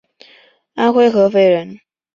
[0.73, 1.77] 安徽合肥人。